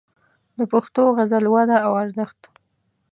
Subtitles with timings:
[0.57, 2.39] د پښتو غزل وده او ارزښت